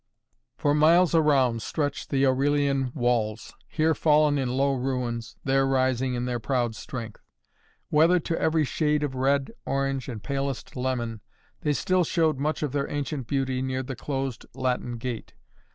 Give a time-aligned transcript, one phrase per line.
[0.57, 6.15] For miles around stretched the Aurelian walls, here fallen in low ruins, there still rising
[6.15, 7.21] in their proud strength.
[7.91, 11.21] Weathered to every shade of red, orange, and palest lemon,
[11.61, 15.35] they still showed much of their ancient beauty near the closed Latin gate.